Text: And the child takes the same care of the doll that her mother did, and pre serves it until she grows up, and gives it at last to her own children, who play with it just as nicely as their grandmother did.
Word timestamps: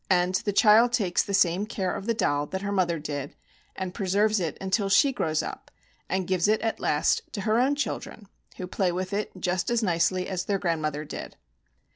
And 0.09 0.33
the 0.33 0.51
child 0.51 0.93
takes 0.93 1.21
the 1.21 1.31
same 1.35 1.67
care 1.67 1.93
of 1.95 2.07
the 2.07 2.15
doll 2.15 2.47
that 2.47 2.63
her 2.63 2.71
mother 2.71 2.97
did, 2.97 3.35
and 3.75 3.93
pre 3.93 4.07
serves 4.07 4.39
it 4.39 4.57
until 4.59 4.89
she 4.89 5.11
grows 5.13 5.43
up, 5.43 5.69
and 6.09 6.25
gives 6.25 6.47
it 6.47 6.59
at 6.61 6.79
last 6.79 7.21
to 7.33 7.41
her 7.41 7.59
own 7.59 7.75
children, 7.75 8.27
who 8.57 8.65
play 8.65 8.91
with 8.91 9.13
it 9.13 9.29
just 9.39 9.69
as 9.69 9.83
nicely 9.83 10.27
as 10.27 10.45
their 10.45 10.57
grandmother 10.57 11.05
did. 11.05 11.35